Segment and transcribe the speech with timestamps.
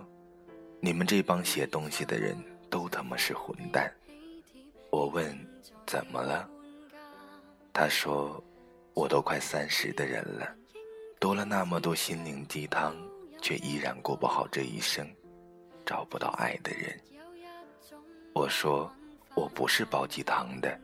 [0.81, 2.37] 你们这帮写东西的人
[2.69, 3.91] 都他妈是混蛋。”
[4.91, 5.37] 我问
[5.85, 6.49] ：“怎么了？”
[7.73, 8.43] 他说
[8.93, 10.55] ：“我都快三十的人了，
[11.19, 12.95] 读了那么多心灵鸡汤，
[13.41, 15.07] 却依然过不好这一生，
[15.85, 16.99] 找不到爱的人。”
[18.33, 18.91] 我说
[19.35, 20.79] ：“我不是煲鸡汤的。”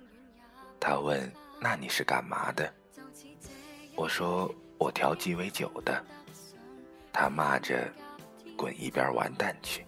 [0.80, 2.72] 他问：“那你是干嘛的？”
[3.96, 6.04] 我说：“我调鸡尾酒的。”
[7.14, 7.90] 他骂着
[8.58, 9.86] ：“滚一边完蛋去！”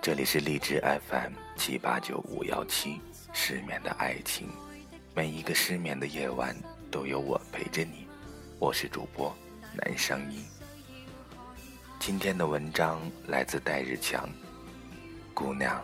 [0.00, 0.80] 这里是荔枝
[1.10, 2.98] FM 七八九五幺七，
[3.34, 4.48] 失眠的爱情。
[5.14, 6.56] 每一个失眠的夜晚，
[6.90, 8.08] 都有我陪着你。
[8.58, 9.36] 我是主播
[9.74, 10.42] 南声音。
[11.98, 14.28] 今天的文章来自戴日强。
[15.34, 15.78] 姑娘，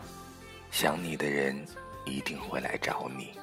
[0.71, 1.55] 想你的人
[2.05, 3.33] 一定会来找你。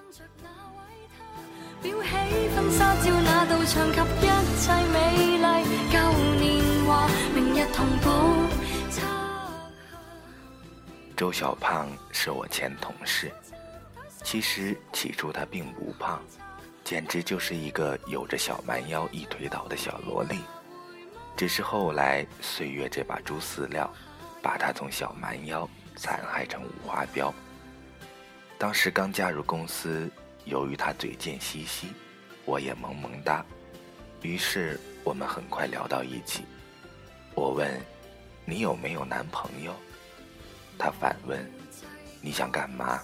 [11.16, 13.30] 周小胖是我前同事。
[14.24, 16.20] 其实起初他并不胖，
[16.84, 20.38] 简直就是一个有着小蛮腰、一推倒的小萝莉。
[21.36, 23.92] 只是后来岁月这把猪饲料，
[24.40, 27.32] 把他从小蛮腰残害成五花膘。
[28.58, 30.10] 当时刚加入公司，
[30.44, 31.88] 由于他嘴贱兮兮，
[32.44, 33.44] 我也萌萌哒，
[34.20, 36.44] 于是我们很快聊到一起。
[37.34, 37.68] 我问
[38.44, 39.74] ：“你有没有男朋友？”
[40.78, 41.50] 他反问
[42.20, 43.00] ：“你想干嘛？”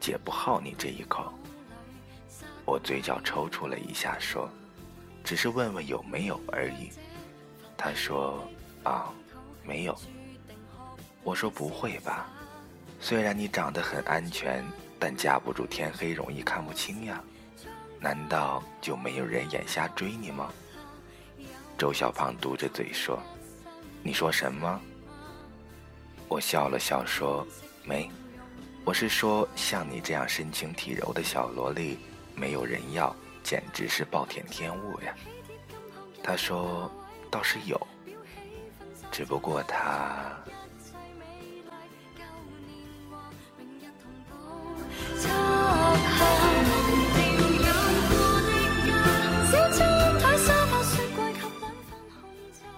[0.00, 1.30] 姐不好你这一口，
[2.64, 4.50] 我嘴角抽搐了一下，说
[5.22, 6.90] ：“只是问问有没有而已。”
[7.82, 8.46] 他说
[8.84, 9.10] ：“啊，
[9.64, 9.96] 没有。”
[11.24, 12.28] 我说：“不会吧？
[13.00, 14.62] 虽然你长得很安全，
[14.98, 17.24] 但架不住天黑容易看不清呀。
[17.98, 20.52] 难道就没有人眼瞎追你吗？”
[21.78, 23.18] 周小胖嘟着嘴说
[24.04, 24.78] ：“你说什么？”
[26.28, 27.46] 我笑了笑说
[27.82, 28.10] ：“没。”
[28.84, 31.98] 我是说，像你这样身轻体柔的小萝莉，
[32.34, 35.14] 没有人要，简直是暴殄天物呀。
[36.22, 36.90] 他说
[37.30, 37.80] ：“倒是有，
[39.10, 40.36] 只不过他……”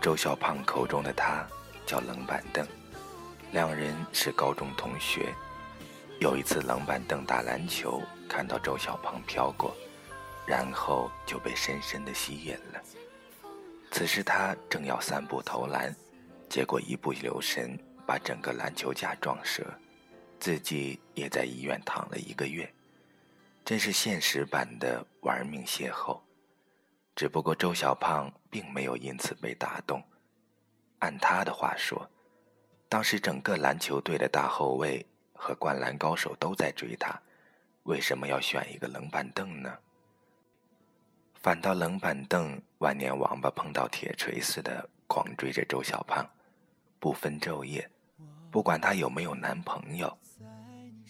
[0.00, 1.46] 周小胖口中的他
[1.86, 2.66] 叫冷板凳，
[3.52, 5.32] 两人是高中同学。
[6.18, 9.72] 有一次，冷板凳打篮球，看到周小胖飘过，
[10.44, 12.82] 然后就被深深的吸引了。
[13.92, 15.94] 此时他正要三步投篮，
[16.48, 19.72] 结果一不留神把整个篮球架撞折，
[20.40, 22.68] 自己也在医院躺了一个月，
[23.64, 26.18] 真是现实版的玩命邂逅。
[27.14, 30.02] 只不过周小胖并没有因此被打动，
[30.98, 32.10] 按他的话说，
[32.88, 35.06] 当时整个篮球队的大后卫。
[35.44, 37.20] 和灌篮高手都在追他，
[37.82, 39.76] 为什么要选一个冷板凳呢？
[41.42, 46.24] 反倒冷板凳万年王八碰到铁锤似的狂追着周小胖，
[47.00, 47.90] 不分昼夜，
[48.48, 50.16] 不管他有没有男朋友，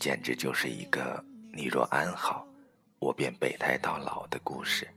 [0.00, 1.22] 简直就是一个
[1.52, 2.46] 你若安好，
[2.98, 4.88] 我便备胎到老的故事。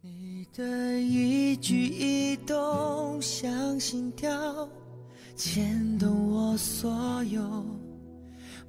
[0.00, 4.68] 你的一举一动像心跳。
[5.36, 7.64] 牵动我所有，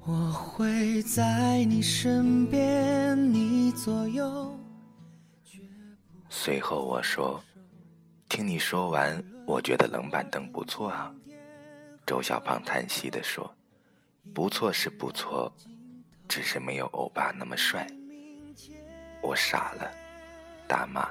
[0.04, 4.54] 我会在你身边，你左右。
[6.30, 7.42] 随后我说
[8.28, 11.12] ：“听你说完，我觉得冷板凳不错啊。”
[12.06, 13.52] 周小胖叹息地说
[14.34, 15.52] ：“不错是不错，
[16.28, 17.86] 只是没有欧巴那么帅。”
[19.22, 19.90] 我傻了，
[20.66, 21.10] 大骂：“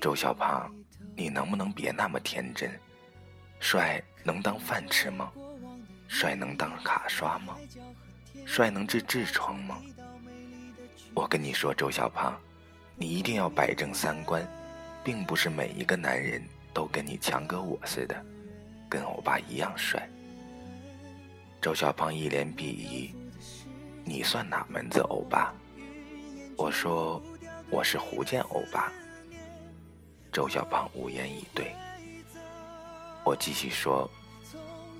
[0.00, 0.74] 周小胖，
[1.16, 2.70] 你能不能别那么天真？
[3.60, 5.30] 帅。”能当饭吃吗？
[6.08, 7.56] 帅能当卡刷吗？
[8.44, 9.80] 帅能治痔疮吗？
[11.14, 12.36] 我跟你说，周小胖，
[12.98, 14.46] 你一定要摆正三观，
[15.04, 18.24] 并不是每一个男人都跟你强哥我似的，
[18.88, 20.08] 跟欧巴一样帅。
[21.60, 23.14] 周小胖一脸鄙夷
[24.02, 25.52] ：“你算哪门子欧巴？”
[26.56, 27.22] 我说
[27.68, 28.90] ：“我是福建欧巴。”
[30.32, 31.74] 周小胖无言以对。
[33.24, 34.08] 我继续说：“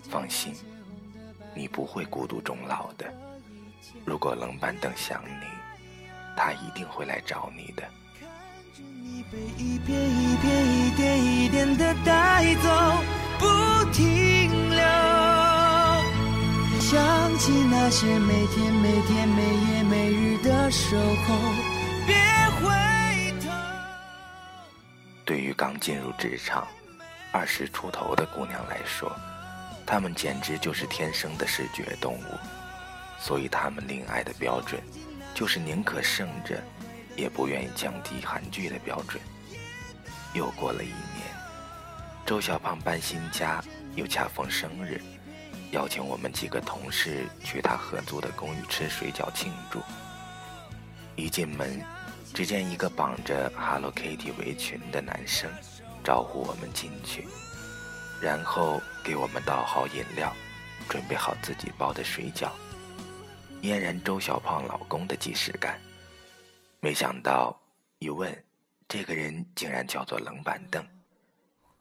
[0.04, 0.52] 放心，
[1.54, 3.10] 你不会孤独终老的。
[4.04, 5.46] 如果冷板凳想你，
[6.36, 7.82] 他一定会来找你的。
[8.20, 8.28] 看
[8.76, 12.68] 着你被一片一片一点一点的带走，
[13.38, 13.46] 不
[13.92, 14.78] 停留。
[16.78, 21.34] 想起那些每天每天每夜每日的守候，
[22.06, 22.14] 别
[22.60, 23.50] 回头。
[25.24, 26.64] 对于刚进入职场、
[27.32, 29.10] 二十出头的姑娘来说，
[29.84, 32.38] 她们简直就是天生的视觉动物，
[33.18, 34.80] 所以她们恋爱的标准，
[35.36, 36.60] 就是宁可胜着。
[37.16, 39.18] 也不愿意降低韩剧的标准。
[40.34, 41.34] 又过了一年，
[42.26, 45.00] 周小胖搬新家，又恰逢生日，
[45.70, 49.80] 邀请我们几个同事去他合租的公寓吃水饺庆祝。
[51.16, 51.82] 一进门，
[52.34, 55.50] 只见一个绑着 Hello Kitty 围裙的男生
[56.04, 57.26] 招呼我们进去，
[58.20, 60.36] 然后给我们倒好饮料，
[60.86, 62.50] 准备好自己包的水饺，
[63.62, 65.80] 俨然周小胖老公的即视感。
[66.80, 67.58] 没想到，
[67.98, 68.44] 一问，
[68.86, 70.86] 这个人竟然叫做冷板凳，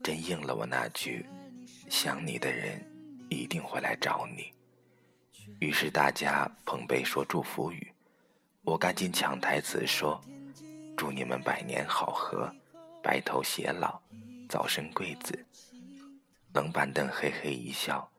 [0.04, 1.26] 真应了我那句
[1.90, 2.82] ：“想你的人
[3.30, 4.52] 一定会来找你。”
[5.60, 7.94] 于是大家捧杯说祝福语，
[8.64, 10.20] 我赶紧抢台词说
[10.98, 12.52] ：“祝你们百年好合，
[13.04, 14.02] 白头偕老，
[14.50, 15.46] 早生贵子。”
[16.54, 18.10] 冷板凳嘿嘿一笑，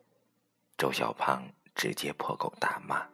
[0.78, 1.42] 周小胖
[1.74, 3.04] 直接破口大骂。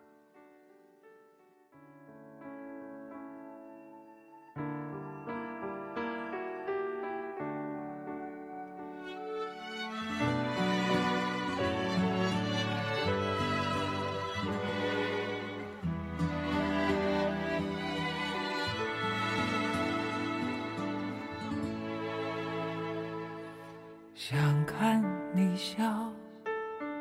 [24.25, 25.03] 想看
[25.35, 25.83] 你笑，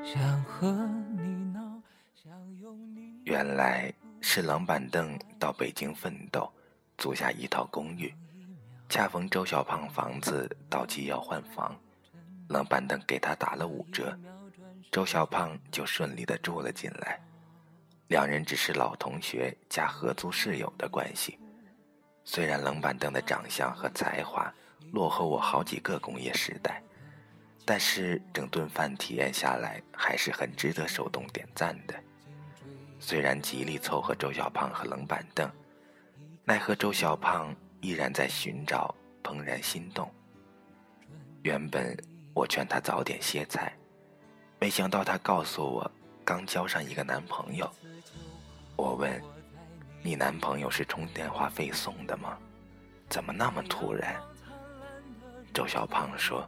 [0.03, 0.71] 想和
[1.15, 1.21] 你
[1.53, 1.61] 闹，
[2.15, 3.21] 想拥你。
[3.25, 6.51] 原来是冷板凳到北京奋斗，
[6.97, 8.11] 租下一套公寓，
[8.89, 11.79] 恰逢周小胖房子到期要换房，
[12.49, 14.17] 冷板凳给他打了五折，
[14.91, 17.21] 周小胖就顺利的住了进来。
[18.07, 21.37] 两人只是老同学加合租室友的关系，
[22.23, 24.51] 虽然冷板凳的长相和才华
[24.91, 26.81] 落后我好几个工业时代。
[27.63, 31.93] 但是整顿饭体验下来还是很值得手动点赞的。
[32.99, 35.49] 虽然极力凑合周小胖和冷板凳，
[36.43, 38.93] 奈何周小胖依然在寻找
[39.23, 40.11] 怦然心动。
[41.43, 41.97] 原本
[42.33, 43.73] 我劝他早点歇菜，
[44.59, 45.91] 没想到他告诉我
[46.25, 47.71] 刚交上一个男朋友。
[48.75, 49.21] 我问
[50.03, 52.37] ：“你男朋友是充电话费送的吗？
[53.07, 54.15] 怎么那么突然？”
[55.53, 56.47] 周小胖说。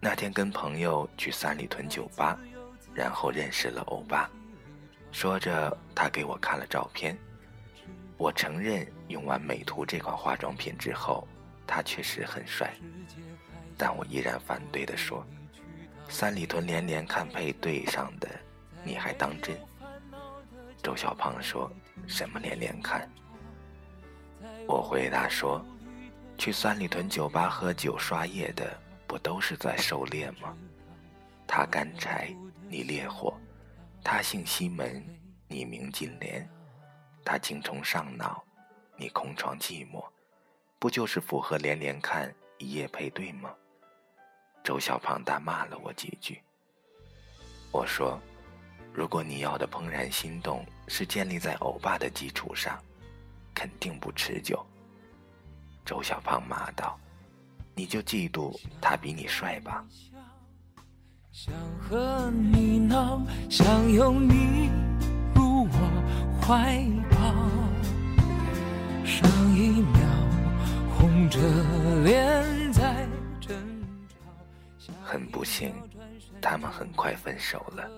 [0.00, 2.38] 那天跟朋友去三里屯酒吧，
[2.94, 4.30] 然后认识了欧巴。
[5.10, 7.18] 说着，他给我看了照片。
[8.16, 11.26] 我承认，用完美图这款化妆品之后，
[11.66, 12.72] 他确实很帅。
[13.76, 15.26] 但我依然反对的说
[16.08, 18.28] ：“三里屯连连看配对上的，
[18.84, 19.56] 你还当真？”
[20.82, 21.70] 周小胖说
[22.06, 23.10] ：“什么连连看？”
[24.66, 25.64] 我回答说
[26.38, 28.64] ：“去三里屯酒吧喝酒刷夜的。”
[29.08, 30.54] 不都是在狩猎吗？
[31.46, 32.32] 他干柴，
[32.68, 33.32] 你烈火；
[34.04, 35.02] 他姓西门，
[35.48, 36.46] 你名金莲；
[37.24, 38.44] 他精虫上脑，
[38.98, 40.04] 你空床寂寞，
[40.78, 43.50] 不就是符合连连看一夜配对吗？
[44.62, 46.42] 周小胖大骂了我几句。
[47.72, 48.20] 我说
[48.92, 52.78] ：“如果你要的怦然心动是建立在欧巴的基础上，
[53.54, 54.62] 肯定不持久。”
[55.86, 57.00] 周小胖骂道。
[57.78, 59.84] 你就嫉妒他比你帅吧。
[61.30, 64.68] 想和你闹，想拥你
[65.32, 67.16] 入我怀抱。
[69.06, 70.00] 上一秒
[70.98, 71.38] 红着
[72.02, 73.06] 脸在
[73.40, 73.56] 争
[74.80, 74.92] 吵。
[75.04, 75.72] 很不幸，
[76.42, 77.88] 他们很快分手了。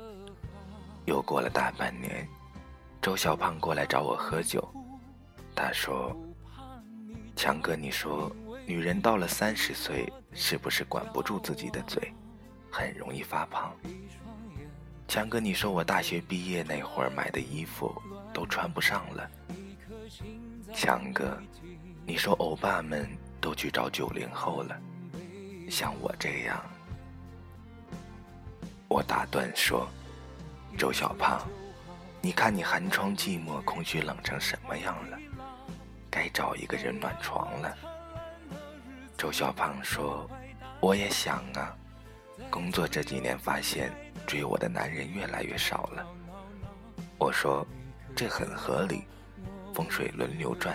[1.06, 2.28] 又过了大半年，
[3.00, 4.62] 周小胖过来找我喝酒，
[5.54, 6.14] 他说
[7.34, 8.30] ：“强哥，你说。”
[8.70, 12.12] 女人到了三十岁，是不是管不住自己的嘴，
[12.70, 13.74] 很容易发胖？
[15.08, 17.92] 强哥，你说我大学毕业那会儿买的衣服
[18.32, 19.28] 都穿不上了。
[20.72, 21.36] 强哥，
[22.06, 23.10] 你说欧巴们
[23.40, 24.80] 都去找九零后了，
[25.68, 26.64] 像我这样，
[28.86, 29.88] 我打断说
[30.78, 31.44] ：“周小胖，
[32.20, 35.18] 你看你寒窗寂寞、空虚冷成什么样了？
[36.08, 37.76] 该找一个人暖床了。”
[39.20, 40.26] 周小胖说
[40.80, 41.76] ：“我也想啊，
[42.48, 43.92] 工作这几年发现
[44.26, 46.06] 追我的男人越来越少了。”
[47.20, 47.66] 我说
[48.16, 49.04] ：“这很合理，
[49.74, 50.74] 风水轮流转。”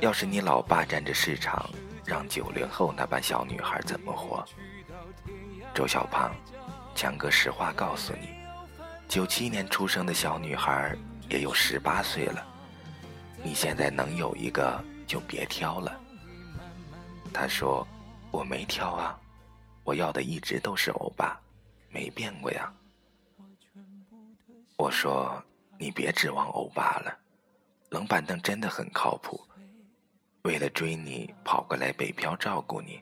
[0.00, 1.68] 要是你老爸占着市场，
[2.02, 4.42] 让九零后那帮小女孩怎么活？
[5.74, 6.34] 周小胖，
[6.94, 8.30] 强哥实话告诉你，
[9.06, 10.96] 九七年出生的小女孩
[11.28, 12.42] 也有十八岁了。
[13.42, 15.99] 你现在能有一个就别挑了。
[17.32, 17.86] 他说
[18.30, 19.18] ：“我没挑啊，
[19.84, 21.40] 我要的一直都是欧巴，
[21.88, 22.72] 没变过呀。”
[24.76, 25.42] 我说
[25.78, 27.16] ：“你别指望欧巴了，
[27.90, 29.40] 冷板凳真的很靠谱，
[30.42, 33.00] 为了追你跑过来北漂照顾你，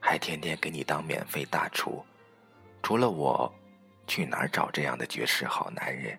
[0.00, 2.04] 还天天给你当免费大厨。
[2.82, 3.52] 除了我，
[4.06, 6.18] 去哪儿找这样的绝世好男人？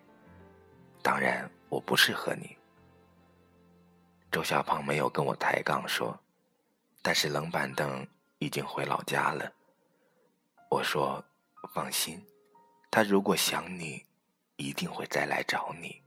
[1.02, 2.58] 当然，我不适合你。”
[4.32, 6.20] 周小胖没有跟我抬杠说，
[7.06, 8.04] 但是冷板凳
[8.40, 9.54] 已经回老家了。
[10.72, 11.24] 我说
[11.72, 12.20] ：“放心，
[12.90, 14.04] 他如果想你，
[14.56, 16.02] 一定会再来找你。”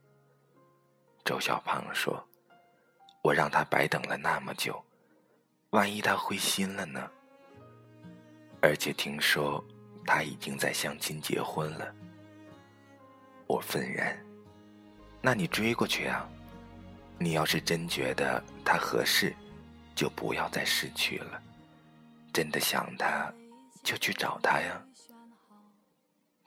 [1.25, 2.21] 周小胖说
[3.23, 4.85] ：“我让他白等了那么久，
[5.71, 7.09] 万一他灰心了呢？
[8.61, 9.65] 而且听说
[10.05, 11.95] 他已经在相亲结婚了。”
[13.47, 14.19] 我愤然
[15.23, 16.29] ：“那你追过去啊？”
[17.21, 19.33] 你要是真觉得他合适，
[19.99, 21.43] 就不要再失去了。
[22.33, 23.35] 真的想他，
[23.83, 24.81] 就去找他呀。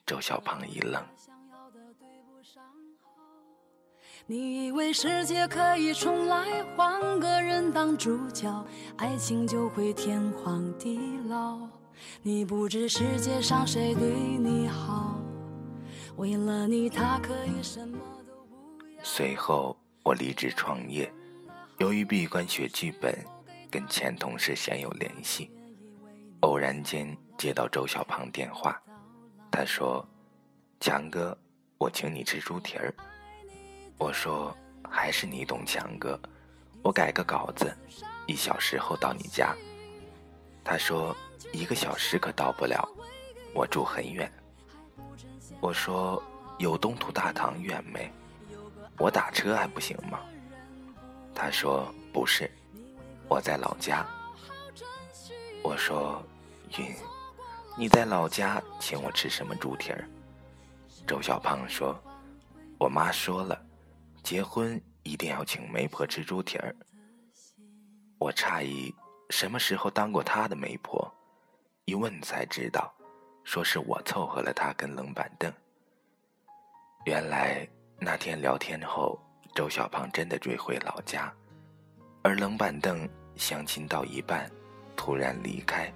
[0.05, 1.03] 周小胖一愣。
[4.25, 8.65] 你以为世界可以重来，换个人当主角，
[8.95, 11.59] 爱情就会天荒地老。
[12.21, 15.19] 你不知世界上谁对你好，
[16.15, 19.03] 为了你他可以什么都不要。
[19.03, 19.75] 随后。
[20.03, 21.13] 我离职创业，
[21.77, 23.15] 由于闭关学剧本，
[23.71, 25.49] 跟前同事鲜有联系。
[26.41, 28.79] 偶然间接到周小胖电话，
[29.49, 30.05] 他说
[30.81, 31.37] ：“强哥，
[31.77, 32.93] 我请你吃猪蹄儿。”
[33.97, 34.55] 我说
[34.89, 36.19] ：“还是你懂强哥，
[36.83, 37.73] 我改个稿子，
[38.27, 39.55] 一小时后到你家。”
[40.65, 41.15] 他说
[41.53, 42.87] ：“一个小时可到不了，
[43.53, 44.31] 我住很远。”
[45.61, 46.21] 我说
[46.59, 48.11] ：“有东土大唐远没？”
[48.97, 50.19] 我打车还不行吗？
[51.33, 52.49] 他说不是，
[53.31, 54.05] 我在老家。
[55.63, 56.21] 我说
[56.77, 56.93] 云，
[57.77, 60.05] 你在老家请我吃什么猪蹄儿？
[61.07, 61.97] 周小胖说，
[62.77, 63.57] 我妈说了，
[64.21, 66.75] 结婚一定要请媒婆吃猪蹄儿。
[68.19, 68.93] 我诧异，
[69.29, 71.09] 什么时候当过他的媒婆？
[71.85, 72.93] 一问才知道，
[73.45, 75.49] 说是我凑合了他跟冷板凳。
[77.05, 77.65] 原来。
[78.03, 79.15] 那天聊天后，
[79.53, 81.31] 周小胖真的追回老家，
[82.23, 83.07] 而冷板凳
[83.41, 84.47] 相亲到一半，
[84.95, 85.91] 突然离开，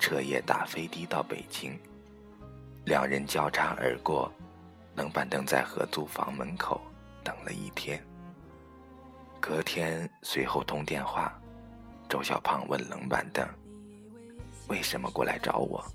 [0.00, 1.78] 彻夜打飞的到北京。
[2.86, 4.28] 两人交叉而过，
[4.96, 6.80] 冷板凳在合租房门口
[7.22, 8.04] 等了一天。
[9.40, 11.32] 隔天随后通电话，
[12.08, 13.46] 周小胖问冷板凳
[14.66, 15.86] ：“为什么过来找我？”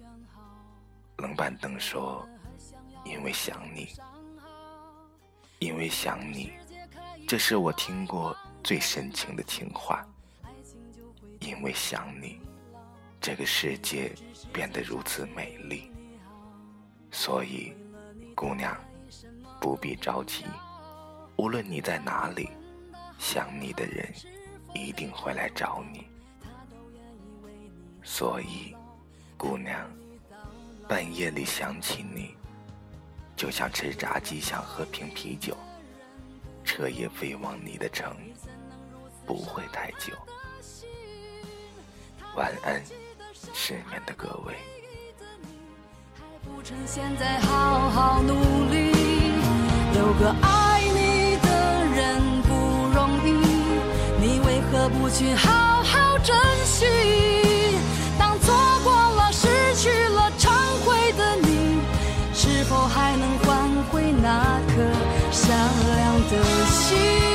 [1.20, 2.26] 冷板凳说
[3.04, 3.90] ：“因为想你。”
[5.60, 6.54] 因为想你，
[7.28, 10.08] 这是我听过最深情的情话。
[11.48, 12.42] 因为想你，
[13.22, 14.12] 这个世界
[14.52, 15.90] 变得如此美丽。
[17.10, 17.74] 所以，
[18.36, 18.78] 姑娘，
[19.62, 20.44] 不必着急，
[21.38, 22.50] 无论你在哪里，
[23.18, 24.14] 想你的人
[24.76, 26.06] 一定会来找你。
[28.04, 28.76] 所以，
[29.38, 29.90] 姑娘，
[30.86, 32.36] 半夜里想起你。
[33.38, 35.56] 就像吃炸鸡想喝瓶啤酒，
[36.66, 38.18] 彻夜飞往你的城，
[39.26, 40.14] 不会太久。
[42.38, 42.80] 晚安，
[43.52, 44.54] 失眠的各位。
[44.54, 45.48] 还你，
[46.16, 48.92] 还不趁现在好好努力。
[49.98, 51.50] 有个爱你的
[51.96, 52.54] 人不
[52.94, 53.32] 容易，
[54.22, 56.86] 你为何不去好好珍惜？
[58.20, 58.54] 当错
[58.84, 60.52] 过了，失去了，忏
[60.86, 61.80] 悔的你，
[62.36, 64.76] 是否还能换回那颗
[65.32, 67.27] 善良的心？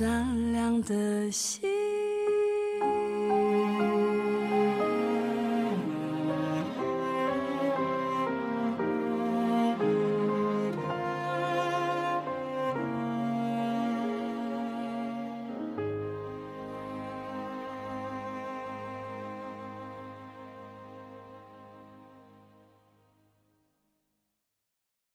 [0.00, 1.89] 善良的心。